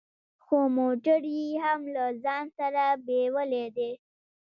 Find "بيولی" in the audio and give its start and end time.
3.05-3.65